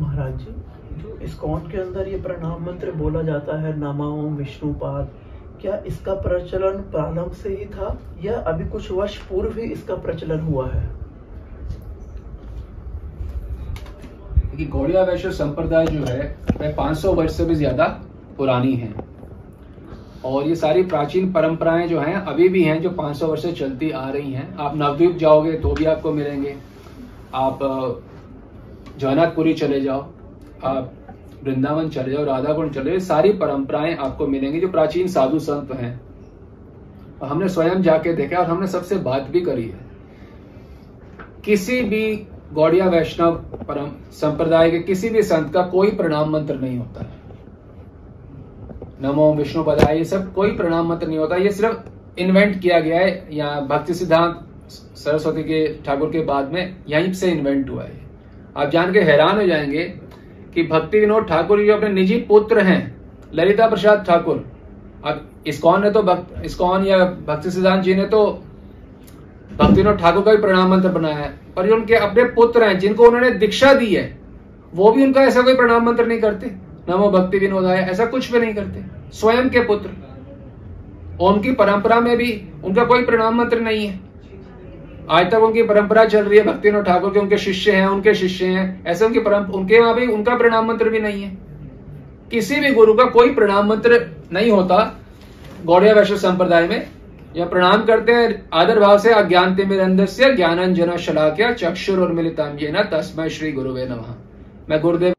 महाराज 0.00 0.38
जी, 0.38 0.52
जो 1.02 1.18
इस्कॉन 1.22 1.60
के 1.60 1.78
अंदर 1.78 2.08
ये 2.08 2.20
प्रणाम 2.20 2.66
मंत्र 2.66 2.92
बोला 2.92 3.22
जाता 3.22 3.60
है, 3.60 3.78
नमाओ 3.78 4.28
विष्णुपाद 4.28 5.10
क्या 5.60 5.76
इसका 5.86 6.14
प्रचलन 6.14 6.80
प्रारंभ 6.90 7.32
से 7.32 7.48
ही 7.48 7.64
था, 7.64 7.98
या 8.22 8.38
अभी 8.40 8.68
कुछ 8.68 8.90
वर्ष 8.90 9.16
पूर्व 9.18 9.58
ही 9.58 9.62
इसका 9.62 9.94
प्रचलन 9.94 10.40
हुआ 10.40 10.68
है? 10.68 10.90
कि 14.56 14.64
गौड़िया 14.66 15.02
वैश्य 15.02 15.30
संप्रदाय 15.30 15.86
जो 15.86 16.04
है, 16.04 16.36
वह 16.60 16.74
500 16.74 17.12
वर्ष 17.14 17.36
से 17.36 17.44
भी 17.44 17.54
ज़्यादा 17.54 17.84
पुरानी 18.38 18.74
है। 18.74 18.92
और 20.24 20.46
ये 20.46 20.54
सारी 20.56 20.82
प्राचीन 20.82 21.32
परंपराएँ 21.32 21.88
जो 21.88 22.00
हैं, 22.00 22.14
अभी 22.14 22.48
भी 22.48 22.62
हैं, 22.62 22.80
जो 22.82 22.90
500 22.90 23.26
वर्ष 23.26 23.42
से 23.42 23.52
चलती 23.52 23.90
आ 23.90 24.08
रही 24.10 24.32
हैं। 24.32 24.56
आप 24.56 24.76
नवद्वीप 24.76 25.16
जाओगे 25.16 25.52
तो 25.52 25.72
भी 25.72 25.84
आपको 25.84 26.12
मिलेंगे। 26.12 26.56
आप 27.34 27.58
जगन्नाथपुरी 28.98 29.54
चले 29.54 29.80
जाओ, 29.80 30.00
आप 30.64 30.92
वृंदावन 31.44 31.88
चले 31.88 32.12
जाओ 32.12 32.24
राधा 32.24 32.52
कुंड 32.52 32.74
चले 32.74 32.90
जाओ 32.90 32.98
सारी 32.98 33.32
परंपराएँ 33.32 33.96
आपको 33.96 34.26
मिलेंगी 34.26 34.60
जो 34.60 34.68
प्राचीन 34.68 35.08
साधु 35.08 35.38
संत 35.38 35.72
हैं। 35.72 36.00
और 37.22 37.28
हमने 37.28 37.48
स्वयं 37.48 37.82
जाके 37.82 38.12
देखा 38.12 38.38
और 38.38 38.46
हमने 38.46 38.66
सबसे 38.66 38.96
बात 38.96 39.22
भी 39.22 39.40
करी 39.40 39.64
है। 39.64 39.86
किसी 41.44 41.82
भी 41.82 42.26
गौड़िया 42.52 42.88
वैष्णव 42.88 43.34
परम 43.68 43.90
संप्रदाय 44.12 44.70
के 44.70 44.78
किसी 44.78 45.08
भी 45.08 45.22
संत 45.22 45.52
का 45.52 45.62
कोई 45.62 45.90
प्रणाम 45.90 46.30
मंत्र 46.30 46.54
नहीं 46.54 46.78
होता 46.78 47.02
है। 47.02 47.16
नमो 49.02 49.34
विष्णु 49.34 49.64
पदाय, 49.64 49.98
ये 49.98 50.04
सब 50.04 50.34
कोई 50.34 50.56
प्रणाम 50.56 50.88
मंत्र 50.88 51.06
नहीं 51.06 51.18
होता। 51.18 51.36
ये 51.36 51.50
सिर्फ़ 51.50 52.20
इन्वेंट 52.20 52.60
किया 52.60 52.80
गया 52.80 53.00
है, 53.00 53.28
या 53.32 53.60
भक्ति 53.60 53.94
सिद्धांत 53.94 54.46
सरस्वती 54.70 55.42
के 55.42 55.82
ठाकुर 55.82 56.10
के 56.10 56.20
बाद 56.20 56.52
में 56.52 56.76
यहीं 56.88 57.12
से 57.12 57.30
इन्वेंट 57.30 57.70
हुआ 57.70 57.82
है। 57.82 58.07
आप 58.58 58.70
जान 58.70 58.92
के 58.92 59.00
हैरान 59.00 59.36
हो 59.36 59.46
जाएँगे 59.46 59.84
कि 60.54 60.62
भक्ति 60.62 61.00
विनोद 61.00 61.24
ठाकुर 61.24 61.62
जो 61.62 61.74
अपने 61.74 61.88
निजी 61.88 62.16
पुत्र 62.16 62.60
हैं, 62.60 62.96
ललिता 63.34 63.68
प्रसाद 63.68 64.04
ठाकुर। 64.08 64.48
अब 65.04 65.28
इस्कॉन 65.46 65.82
ने 65.82 65.90
तो 65.90 66.02
भक्त 66.02 66.44
इस्कॉन 66.44 66.86
या 66.86 66.98
भक्ति 66.98 67.50
सिद्धांत 67.50 67.82
जी 67.82 67.94
ने 67.94 68.04
तो 68.04 68.44
भक्ति 69.58 69.72
विनोद 69.72 69.98
ठाकुर 69.98 70.22
का 70.22 70.30
भी 70.30 70.36
प्रणाम 70.36 70.70
मंत्र 70.70 70.88
बनाया 70.88 71.16
है। 71.16 71.40
पर 71.56 71.66
जो 71.66 71.74
उनके 71.74 71.94
अपने 71.94 72.24
पुत्र 72.24 72.64
हैं, 72.64 72.78
जिनको 72.78 73.04
उन्होंने 73.04 73.30
दीक्षा 73.30 73.72
दी 73.74 73.94
है, 73.94 74.18
वो 74.74 74.92
भी 74.92 75.04
उनका 75.04 75.22
ऐसा 75.22 75.42
कोई 75.42 75.54
प्रणाम 75.54 75.86
मंत्र 75.86 76.06
नहीं 76.06 76.20
करते। 76.20 76.46
नमो 76.88 77.10
भक्ति 77.10 77.38
विनोद 77.38 77.64
आया 77.64 77.86
ऐसा 77.86 78.06
कुछ 78.06 78.32
भी 78.32 78.38
नहीं 78.40 78.54
करते। 78.54 78.82
स्वयं 79.12 79.50
के 79.50 79.60
पुत्र। 79.60 79.90
और 81.20 81.34
उनकी 81.34 81.52
परंपरा 81.52 82.00
में 82.00 82.16
भी 82.16 82.48
उनका 82.64 82.84
कोई 82.84 83.04
प्रणाम 83.04 83.38
मंत्र 83.38 83.60
नहीं 83.60 83.86
है। 83.86 84.07
आज 85.10 85.30
तक 85.30 85.38
उनकी 85.38 85.62
परंपरा 85.62 86.04
चल 86.04 86.24
रही 86.24 86.38
है 86.38 86.44
भक्ति 86.44 86.68
विनोद 86.68 86.84
ठाकुर 86.84 87.10
के 87.10 87.18
उनके 87.18 87.38
शिष्य 87.38 87.72
हैं, 87.72 87.86
उनके 87.86 88.14
शिष्य 88.14 88.46
हैं। 88.46 88.84
ऐसे 88.86 89.04
उनकी 89.04 89.20
उनके 89.58 89.80
वहाँ 89.80 89.94
भी 89.94 90.06
उनका 90.06 90.36
प्रणाम 90.36 90.66
मंत्र 90.66 90.88
भी 90.88 90.98
नहीं 90.98 91.22
है। 91.22 91.36
किसी 92.30 92.56
भी 92.56 92.70
गुरु 92.70 92.94
का 92.94 93.04
कोई 93.04 93.34
प्रणाम 93.34 93.68
मंत्र 93.68 94.00
नहीं 94.32 94.50
होता 94.50 94.78
गौड़िया 95.64 95.92
वैश्व 95.94 96.16
संप्रदाय 96.16 96.68
में। 96.68 96.86
या 97.36 97.46
प्रणाम 97.46 97.84
करते 97.84 98.12
हैं, 98.12 98.48
आदर 98.52 98.78
भाव 98.80 98.98
से, 98.98 99.12
अज्ञान 99.12 99.54
तिमिरंदर 99.54 100.06
से 100.06 100.34
ज्ञानंजन 100.34 100.96
शलाक्या 100.96 101.52
चक्षुर 101.52 102.00
और 102.00 102.12
मिलिताम 102.12 102.56
तस्मय 102.92 103.28
श्री 103.28 103.52
गुरुवे 103.52 103.86
नमः। 103.86 104.14
मैं 104.70 104.80
गुरुदेव 104.80 105.14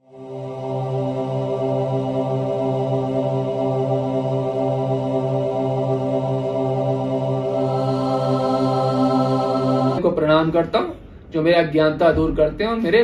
प्रणाम 10.39 10.51
करता 10.51 10.79
हूँ, 10.79 10.95
जो 11.31 11.41
मेरी 11.41 11.57
अज्ञानता 11.57 12.11
दूर 12.11 12.35
करते 12.35 12.63
हैं 12.63 12.71
और 12.71 12.77
मेरे 12.79 13.03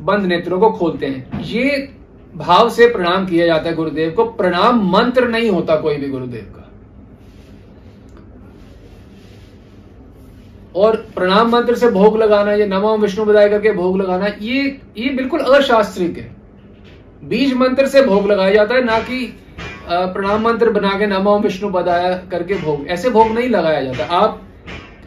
बंद 0.00 0.26
नेत्रों 0.26 0.58
को 0.60 0.70
खोलते 0.72 1.06
हैं। 1.06 1.42
ये 1.42 1.88
भाव 2.34 2.68
से 2.70 2.86
प्रणाम 2.88 3.26
किया 3.26 3.46
जाता 3.46 3.68
है 3.68 3.74
गुरुदेव 3.76 4.10
को। 4.10 4.24
प्रणाम 4.32 4.80
मंत्र 4.92 5.28
नहीं 5.28 5.50
होता 5.50 5.76
कोई 5.76 5.96
भी 5.96 6.08
गुरुदेव 6.08 6.44
का। 6.46 6.68
और 10.76 10.96
प्रणाम 11.14 11.50
मंत्र 11.50 11.74
से 11.76 11.90
भोग 11.90 12.16
लगाना, 12.18 12.52
ये 12.52 12.66
नमो 12.66 12.96
विष्णु 12.98 13.24
बधाई 13.24 13.48
करके 13.48 13.72
भोग 13.72 14.00
लगाना, 14.00 14.26
ये 14.40 14.62
ये 14.98 15.08
बिल्कुल 15.10 15.40
अशास्त्रिक 15.54 16.18
है। 16.18 16.30
बीज 17.24 17.52
मंत्र 17.54 17.86
से 17.86 18.02
भोग 18.02 18.30
लगाया 18.30 18.54
जाता 18.54 18.74
है, 18.74 18.84
ना 18.84 18.98
कि 19.00 19.24
प्रणाम 19.90 20.42
मंत्र 20.42 20.70
बना 20.70 20.98
के 20.98 21.06
नमो 21.06 21.38
विष्णु 21.38 21.70
बधाया 21.70 22.12
करके 22.30 22.54
भोग। 22.56 22.86
ऐसे 22.88 23.10
भोग 23.10 23.28
नहीं 23.28 23.48
लगाया 23.48 23.82
जाता। 23.82 24.04
आप 24.16 24.40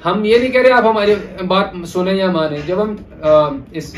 हम 0.06 0.26
ये 0.26 0.38
नहीं 0.40 0.52
कह 0.52 0.62
रहे 0.62 0.72
आप 0.72 0.86
हमारी 0.86 1.16
बात 1.46 1.72
सुने 1.86 2.14
या 2.14 2.32
माने। 2.32 2.62
जब 2.62 2.80
हम 2.80 2.98
आ, 3.24 3.50
इस 3.76 3.94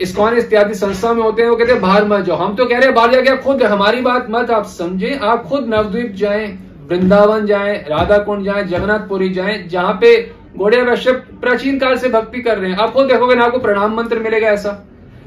इस्कॉन 0.00 0.36
इत्यादि 0.38 0.74
संस्था 0.74 1.12
में 1.12 1.22
होते 1.22 1.42
हैं 1.42 1.48
वो 1.50 1.56
कहते 1.56 1.72
हैं 1.72 1.80
बाहर 1.80 2.04
मत 2.08 2.24
जाओ। 2.24 2.36
हम 2.36 2.54
तो 2.56 2.64
कह 2.64 2.76
रहे 2.76 2.86
हैं 2.86 2.94
बाहर 2.94 3.12
जाके 3.12 3.30
आप 3.30 3.40
खुद 3.42 3.62
हमारी 3.64 4.00
बात 4.00 4.26
मत 4.30 4.50
आप 4.50 4.66
समझे। 4.68 5.14
आप 5.14 5.44
खुद 5.44 5.68
नवद्वीप 5.68 6.12
जाए 6.16 6.46
वृंदावन 6.88 7.46
जाए 7.46 7.74
राधा 7.88 8.18
कुंड 8.18 8.44
जाए 8.44 8.62
जगन्नाथपुरी 8.64 9.28
जाए 9.28 9.62
जहाँ 9.68 9.92
पे 10.00 10.16
गोड़िया 10.56 10.82
वैश्य 10.84 11.12
प्राचीन 11.12 11.78
काल 11.78 11.96
से 11.96 12.08
भक्ति 12.08 12.40
कर 12.42 12.58
रहे 12.58 12.70
हैं। 12.70 12.78
आप 12.78 12.92
खुद 12.92 13.06
देखोगे 13.06 13.34
ना 13.34 13.44
आपको 13.44 13.58
प्रणाम 13.58 13.96
मंत्र 13.96 14.18
मिलेगा 14.18 14.48
ऐसा 14.48 14.72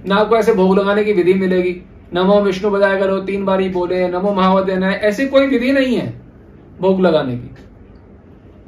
ना 0.05 0.15
आपको 0.15 0.35
ऐसे 0.35 0.53
भोग 0.53 0.77
लगाने 0.79 1.03
की 1.03 1.13
विधि 1.13 1.33
मिलेगी। 1.33 1.75
नमो 2.13 2.39
विष्णु 2.41 2.69
बजाय 2.71 2.97
करो 2.99 3.19
तीन 3.21 3.45
बार 3.45 3.61
ही 3.61 3.69
बोले 3.69 4.07
नमो 4.07 4.31
है 4.69 4.93
ऐसी 5.01 5.27
कोई 5.27 5.47
विधि 5.47 5.71
नहीं 5.71 5.95
है 5.97 6.07
भोग 6.79 7.01
लगाने 7.01 7.35
की। 7.35 7.55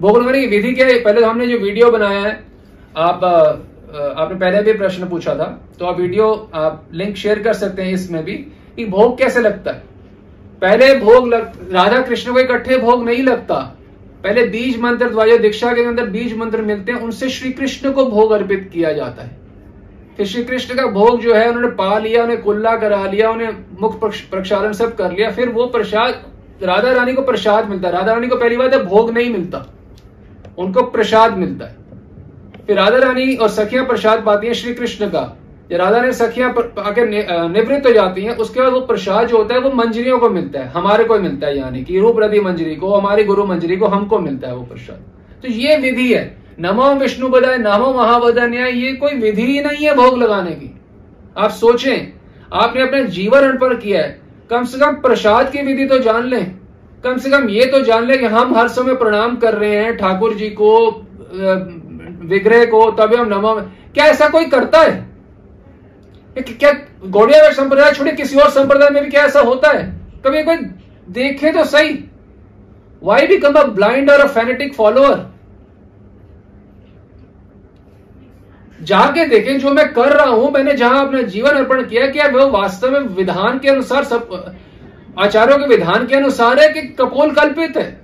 भोग 0.04 0.18
लगाने 0.18 0.40
की 0.42 0.48
विधि 0.48 0.74
क्या 0.74 0.88
है 0.88 1.00
पहले 1.02 1.22
तो 1.22 1.28
हमने 1.28 1.48
जो 1.48 1.58
वीडियो 1.60 1.90
बनाया 1.92 2.20
है, 2.20 2.32
आप 2.98 3.24
आपने 3.24 4.36
पहले 4.36 4.62
भी 4.64 4.74
प्रश्न 4.74 5.08
पूछा 5.10 5.36
था 5.36 5.46
तो 5.80 5.86
आप 5.86 6.00
वीडियो, 6.00 6.28
आप 6.56 6.88
लिंक 6.94 7.16
शेयर 7.18 7.40
कर 7.44 7.54
सकते 7.56 7.82
हैं 7.82 7.94
इसमें 7.94 8.24
भी, 8.24 8.34
कि 8.76 8.86
भोग 8.88 9.18
कैसे 9.18 9.42
लगता 9.42 9.72
है? 9.72 9.84
पहले 10.62 10.94
भोग 11.00 11.28
लग, 11.28 11.52
राधा 11.72 12.02
कृष्ण 12.02 12.34
को 12.34 12.40
इकट्ठे 12.40 12.78
भोग 12.80 13.04
नहीं 13.06 13.24
लगता। 13.24 13.56
पहले 14.24 14.44
बीज 14.48 14.80
मंत्र 14.80 15.10
द्वारा 15.10 15.38
दीक्षा 15.38 15.72
के 15.74 15.86
अंदर 15.86 16.06
बीज 16.10 16.38
मंत्र 16.38 16.62
मिलते 16.62 16.92
हैं, 16.92 17.00
उनसे 17.00 17.30
श्री 17.30 17.52
कृष्ण 17.52 17.92
को 17.92 18.06
भोग 18.06 18.32
अर्पित 18.32 18.70
किया 18.74 18.92
जाता 18.94 19.24
है। 19.24 19.38
फिर 20.18 20.26
श्री 20.26 20.44
कृष्ण 20.44 20.76
का 20.76 20.86
भोग 20.90 21.22
जो 21.22 21.34
है, 21.36 21.48
उन्होंने 21.50 21.68
पा 21.76 21.98
लिया, 21.98 22.24
उन्हें 22.24 22.42
कुल्ला 22.42 22.76
करा 22.78 23.06
लिया, 23.06 23.30
उन्हें 23.30 23.56
मुख 23.82 24.00
प्रक्षालन 24.00 24.74
सब 24.74 24.96
कर 24.96 25.12
लिया, 25.12 25.32
फिर 25.32 25.50
वो 25.50 25.66
प्रसाद, 25.68 26.22
राधा 26.64 26.92
रानी 26.92 27.14
को 27.14 27.22
प्रसाद 27.22 27.70
मिलता 27.70 27.88
है। 27.88 27.94
राधा 27.94 28.14
रानी 28.14 28.28
को 28.28 28.36
पहली 28.36 28.58
बात 28.58 28.74
है, 28.74 28.84
भोग 28.86 29.12
नहीं 29.12 29.30
मिलता। 29.34 29.66
उनको 30.58 30.82
प्रसाद 30.88 31.38
मिलता 31.38 31.66
है। 31.66 31.76
फिर 32.68 32.78
राधा 32.78 32.98
रानी 32.98 33.36
और 33.36 33.50
सखियाँ 33.52 33.86
प्रसाद 33.86 34.24
पाती 34.26 34.48
हैं 34.48 34.54
श्री 34.54 34.74
कृष्ण 34.74 35.10
का 35.10 35.24
राधा 35.72 36.02
ने 36.02 36.12
सखियाँ 36.14 36.50
आके 36.80 37.06
निवृत्त 37.50 37.86
हो 37.88 37.92
जाती 37.94 38.24
हैं, 38.24 38.36
उसके 38.36 38.60
बाद 38.62 38.74
वो 38.74 38.80
प्रसाद 38.82 39.28
जो 39.28 39.38
होता 39.38 39.56
है 39.56 39.62
वो 39.62 39.70
मंजरियों 39.74 40.18
को 40.20 40.30
मिलता 40.30 40.60
है, 40.60 40.68
हमारे 40.68 41.04
को 41.04 41.18
मिलता 41.20 41.48
है, 41.48 41.58
यानी 41.58 41.84
कि 41.84 42.00
रूप 42.00 42.20
रति 42.20 42.40
मंजरी 42.40 42.76
को, 42.76 42.94
हमारी 42.94 43.24
गुरु 43.24 43.46
मंजरी 43.46 43.76
को 43.76 43.88
हमको 43.88 44.20
मिलता 44.20 44.48
है 44.48 44.56
वो 44.56 44.64
प्रसाद। 44.64 45.00
तो 45.44 45.48
ये 45.50 45.78
विधि 45.78 46.14
है। 46.14 46.24
नमो 46.60 46.94
विष्णु 46.96 47.30
बधाय, 47.30 47.58
नमो 47.58 47.94
महावदन 47.94 48.54
ये 48.54 48.94
कोई 48.94 49.14
विधि 49.16 49.42
ही 49.44 49.62
नहीं 49.62 49.86
है 49.86 49.96
भोग 49.96 50.18
लगाने 50.18 50.52
की। 50.52 50.70
आप 51.38 51.50
सोचें, 51.52 52.14
आपने 52.54 52.82
अपने 52.82 53.04
जीवन 53.06 53.42
अर्पण 53.42 53.76
किया 53.76 54.02
है, 54.02 54.20
कम 54.50 54.66
से 54.66 54.80
कम 54.80 54.96
प्रसाद 55.02 55.52
की 55.52 55.62
विधि 55.64 55.86
तो 55.86 55.98
जान 56.00 56.28
लें। 56.28 56.46
कम 57.04 57.18
से 57.18 57.30
कम 57.30 57.48
ये 57.50 57.66
तो 57.66 57.80
जान 57.86 58.06
ले 58.08 58.18
कि 58.18 58.26
हम 58.34 58.56
हर 58.56 58.68
समय 58.68 58.96
प्रणाम 58.96 59.36
कर 59.38 59.54
रहे 59.54 59.76
हैं 59.76 59.96
ठाकुर 59.98 60.34
जी 60.34 60.50
को 60.62 60.70
विग्रह 62.28 62.66
को 62.66 62.90
तभी 62.98 63.16
हम 63.16 63.28
नमो 63.30 63.54
क्या 63.94 64.06
ऐसा 64.06 64.28
कोई 64.30 64.46
करता 64.46 64.82
है? 64.82 64.94
क्या 66.36 66.72
गौड़िया 67.08 67.52
संप्रदाय 67.54 67.92
छोड़े 67.94 68.12
किसी 68.12 68.40
और 68.40 68.50
संप्रदाय 68.52 68.90
में 68.90 69.04
भी 69.04 69.10
क्या 69.10 69.24
ऐसा 69.26 69.40
होता 69.42 69.72
है? 69.72 69.84
कभी 70.26 70.44
कोई 70.44 70.56
देखे 71.10 71.52
तो 71.52 71.64
सही। 71.66 71.94
वाई 73.02 73.28
बिकम 73.28 73.54
अ 73.54 73.64
ब्लाइंड 73.76 74.10
और 74.12 74.20
अ 74.20 74.28
फैनेटिक 74.30 74.74
फॉलोअर 74.76 75.32
जाके 78.82 79.26
देखें 79.28 79.60
जो 79.60 79.72
मैं 79.72 79.88
कर 79.94 80.14
रहा 80.14 80.26
हूँ, 80.26 80.52
मैंने 80.52 80.74
जहाँ 80.74 81.06
अपना 81.08 81.22
जीवन 81.24 81.50
अर्पण 81.52 81.84
किया 81.86 82.08
क्या 82.12 82.28
वो 82.30 82.48
वास्तव 82.52 82.92
में 82.92 83.00
विधान 83.16 83.60
के 83.60 83.70
अनुसार 83.70 84.04
सब 84.04 84.56
आचार्यों 85.20 85.58
के 85.58 85.66
विधान 85.66 86.08
के 86.08 86.16
अनुसार 86.16 86.60
है 86.60 86.70
कि 86.70 86.82
कपोल 86.82 87.32
कल्पित 87.32 87.78
है। 87.78 88.04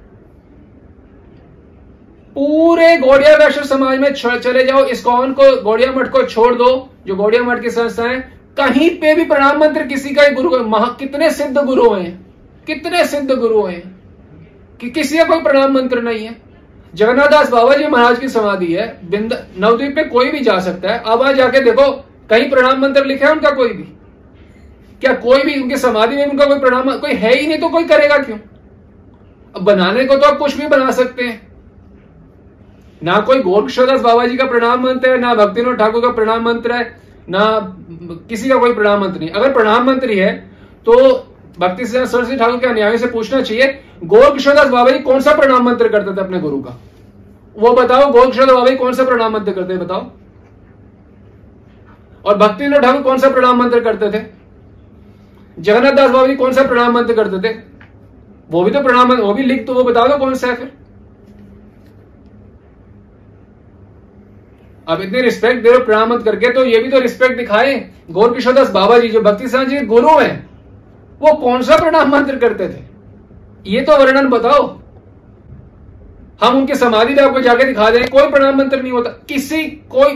पूरे 2.35 2.97
गौड़िया 2.97 3.35
वैश्य 3.35 3.63
समाज 3.63 3.99
में 3.99 4.13
चले 4.13 4.63
जाओ, 4.63 4.85
इस 4.85 5.03
कौन 5.03 5.33
को, 5.33 5.61
गौड़िया 5.61 5.91
मठ 5.91 6.09
को 6.09 6.23
छोड़ 6.23 6.55
दो, 6.55 6.89
जो 7.07 7.15
गौड़िया 7.15 7.43
मठ 7.43 7.61
की 7.61 7.69
संस्था 7.69 8.03
है, 8.03 8.39
कहीं 8.59 8.89
पे 8.89 9.15
भी 9.15 9.25
प्रणाम 9.25 9.59
मंत्र 9.59 9.83
किसी 9.83 10.09
का 10.09 10.23
ही 10.23 10.31
गुरु, 10.31 10.63
महा 10.63 10.85
कितने 10.85 11.31
सिद्ध 11.31 11.57
गुरु 11.57 11.93
हैं? 11.93 12.25
कितने 12.67 13.07
सिद्ध 13.07 13.31
गुरु 13.31 13.63
हैं? 13.63 13.99
कि 14.81 14.89
किसी 14.89 15.17
का 15.17 15.23
कोई 15.23 15.41
प्रणाम 15.41 15.73
मंत्र 15.73 16.01
नहीं 16.01 16.25
है। 16.25 16.37
जगन्नाथ 16.95 17.27
दास 17.27 17.49
बाबा 17.49 17.75
जी 17.75 17.87
महाराज 17.87 18.19
की 18.19 18.29
समाधि 18.29 18.73
है, 18.73 18.99
बिंद 19.09 19.47
नवद्वीप 19.59 19.95
पे 19.95 20.03
कोई 20.03 20.31
भी 20.31 20.39
जा 20.39 20.59
सकता 20.59 20.91
है। 20.91 21.03
अब 21.05 21.21
आज 21.21 21.35
जाके 21.35 21.59
देखो, 21.59 21.91
कहीं 22.29 22.49
प्रणाम 22.49 22.81
मंत्र 22.81 23.05
लिखा 23.05 23.25
है 23.25 23.31
उनका 23.31 23.51
कोई 23.51 23.69
भी। 23.69 23.98
क्या 25.01 25.13
कोई 25.15 25.43
भी 25.43 25.59
उनकी 25.61 25.77
समाधि 25.77 26.15
में 26.15 26.25
उनका 26.25 26.45
कोई 26.45 26.59
प्रणाम, 26.59 26.91
कोई 26.91 27.13
है 27.13 27.33
ही 27.33 27.47
नहीं 27.47 27.57
तो 27.59 27.69
कोई 27.69 27.83
करेगा 27.85 28.17
क्यों? 28.19 28.37
अब 29.55 29.61
बनाने 29.63 30.05
को 30.05 30.15
तो 30.15 30.27
आप 30.27 30.37
कुछ 30.37 30.57
भी 30.57 30.67
बना 30.67 30.91
सकते 30.93 31.23
हैं। 31.23 31.47
ना 33.01 33.19
कोई 33.21 33.41
गोरक्षदास 33.41 34.01
बाबा 34.01 34.25
जी 34.25 34.37
का 34.37 34.45
प्रणाम 34.47 34.83
मंत्र 34.83 35.09
है, 35.09 35.17
ना 35.17 35.33
भक्तिनोद 35.35 35.77
ठाकुर 35.77 36.01
का 36.01 36.09
प्रणाम 36.13 36.43
मंत्र 36.45 36.73
है, 36.73 36.83
ना 37.29 37.45
किसी 38.29 38.49
का 38.49 38.55
कोई 38.57 38.73
प्रणाम 38.73 39.01
मंत्र 39.01 39.19
नहीं। 39.19 39.29
अगर 39.31 39.53
प्रणाम 39.53 39.85
मंत्री 39.87 40.17
है 40.17 40.31
तो 40.85 40.95
भक्ति 41.59 41.85
सरस्वती 41.85 42.35
ठाकुर 42.37 42.59
के 42.59 42.67
अनुयायी 42.67 42.97
से 42.97 43.07
पूछना 43.07 43.41
चाहिए 43.41 43.67
गोल 44.05 44.29
किशोरदास 44.29 44.67
बाबा 44.69 44.91
जी 44.91 44.99
कौन 45.01 45.19
सा 45.19 45.35
प्रणाम 45.35 45.65
मंत्र 45.65 45.87
करते 45.87 46.11
थे 46.11 46.21
अपने 46.21 46.39
गुरु 46.39 46.61
का? 46.61 46.77
वो 47.55 47.73
बताओ 47.73 48.11
गोल 48.11 48.25
किशोरदास 48.25 48.55
बाबा 48.55 48.69
जी 48.69 48.75
कौन 48.75 48.93
सा 48.93 49.03
प्रणाम 49.05 49.33
मंत्र 49.33 49.51
करते 49.53 49.77
बताओ। 49.77 50.09
और 52.25 52.37
भक्ति 52.37 52.69
ठाकुर 52.71 53.01
कौन 53.01 53.17
सा 53.17 53.29
प्रणाम 53.29 53.59
मंत्र 53.59 53.79
करते 53.79 54.11
थे? 54.11 54.23
जगन्नाथ 55.59 55.91
दास 55.91 56.09
बाबा 56.11 56.27
जी 56.27 56.35
कौन 56.35 56.53
सा 56.53 56.63
प्रणाम 56.63 56.93
मंत्र 56.93 57.13
करते 57.13 57.39
थे? 57.39 57.53
वो 58.49 58.63
भी 58.63 58.71
तो 58.71 58.81
प्रणाम 58.81 59.09
मंत्र, 59.09 59.23
वो 59.23 59.33
भी 59.33 59.43
लिख 59.43 59.65
तो 59.67 59.73
वो 59.73 59.83
बता 59.83 60.05
दो 60.07 60.17
कौन 60.17 60.35
सा 60.35 60.47
है 60.47 60.55
फिर। 60.55 60.71
अब 64.87 65.01
इतनी 65.01 65.21
रिस्पेक्ट 65.21 65.63
दे 65.63 65.69
रहे 65.69 65.79
प्रणाम 65.79 66.09
मंत्र 66.09 66.25
करके 66.25 66.49
तो 66.49 66.65
ये 66.65 66.79
भी 66.79 66.89
तो 66.89 66.99
रिस्पेक्ट 66.99 67.37
दिखाए। 67.37 67.73
गौर 68.11 68.33
किशोर 68.33 68.53
दास 68.53 68.69
बाबा 68.69 68.99
जी, 68.99 69.09
जो 69.09 69.21
भक्ति 69.21 69.49
सां 69.49 69.65
जी 69.67 69.79
गुरु 69.85 70.17
हैं, 70.19 70.49
वो 71.21 71.33
कौन 71.33 71.61
सा 71.61 71.77
प्रणाम 71.77 72.09
मंत्र 72.09 72.35
करते 72.37 72.69
थे? 72.69 72.81
ये 73.65 73.81
तो 73.81 73.97
वर्णन 73.97 74.27
बताओ। 74.29 74.67
हम 76.43 76.57
उनके 76.57 76.75
समाधि 76.75 77.13
में 77.13 77.23
आपको 77.23 77.41
जाके 77.41 77.63
दिखा 77.63 77.89
दें, 77.89 78.07
कोई 78.09 78.29
प्रणाम 78.29 78.57
मंत्र 78.57 78.81
नहीं 78.81 78.91
होता। 78.91 79.09
किसी, 79.29 79.63
कोई 79.63 80.13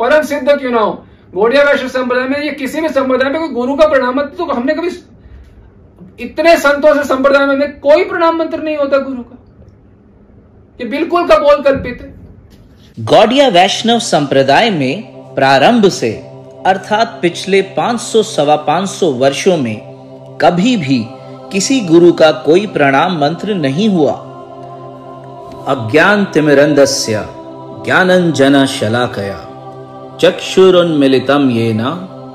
परम 0.00 0.22
सिद्ध 0.22 0.58
क्यों 0.58 0.70
ना 0.70 0.80
हो? 0.80 1.04
गोडिया 1.34 1.62
वैश्य 1.62 1.88
संप्रदाय 1.88 2.28
में, 2.28 2.44
या 2.44 2.52
किसी 2.52 2.80
भी 2.80 2.88
संप्रदाय 2.88 3.30
में 3.30 3.40
कोई 3.40 3.48
गुरु 3.48 3.74
का 3.76 3.86
प्रणाम 3.88 4.16
मंत्र 4.16 4.36
तो 4.36 4.44
हमने 4.44 4.74
कभी 4.74 4.90
इतने 6.20 6.56
संतों 6.56 6.94
से 6.94 7.04
संप्रदाय 7.04 7.46
में 7.46 7.78
कोई 7.80 8.04
प्रणाम 8.04 8.38
मंत्र 8.38 8.58
नहीं 8.58 8.76
होता 8.76 8.98
गुरु 8.98 9.22
का। 9.22 9.36
ये 10.80 10.86
बिल्कुल 10.88 11.26
कपोल 11.26 11.62
कल्पित 11.62 12.00
है। 12.02 13.04
गौड़िया 13.04 13.48
वैष्णव 13.48 13.98
संप्रदाय 13.98 14.70
में 14.70 15.02
प्रारंभ 15.34 15.88
से, 15.88 16.12
अर्थात 16.66 17.18
पिछले 17.22 17.62
500 17.62 18.22
सवा 18.22 18.56
500 18.56 19.12
वर्षों 19.12 19.56
में, 19.56 19.76
कभी 20.42 20.76
भी 20.76 21.04
किसी 21.52 21.80
गुरु 21.80 22.12
का 22.12 22.30
कोई 22.32 22.66
प्रणाम 22.66 23.18
मंत्र 23.18 23.54
नहीं 23.54 23.88
हुआ। 23.88 24.12
अज्ञान 25.68 26.24
तिमिरंदस्य, 26.24 27.24
ज्ञानंजन 27.84 28.64
शलाकया। 28.66 29.38
चक्षुरुन्मिलितम 30.22 31.48
ये 31.50 31.72
न 31.76 31.90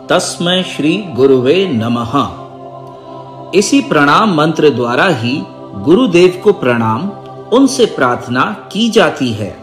तस्मय 0.09 0.63
श्री 0.63 0.93
गुरुवे 1.15 1.57
नमः 1.73 2.13
इसी 3.57 3.81
प्रणाम 3.81 4.33
मंत्र 4.35 4.69
द्वारा 4.69 5.05
ही 5.19 5.35
गुरुदेव 5.83 6.41
को 6.43 6.53
प्रणाम, 6.53 7.09
उनसे 7.57 7.85
प्रार्थना 7.97 8.45
की 8.71 8.89
जाती 8.89 9.31
है 9.33 9.53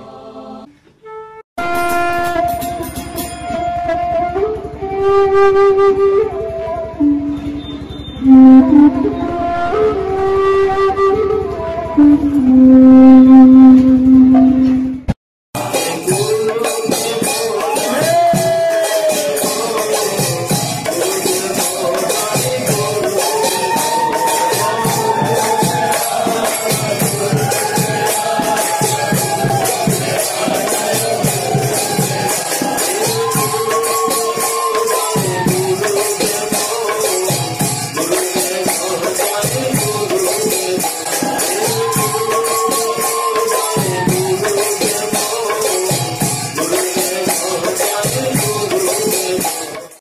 Mm-hmm. 8.24 9.31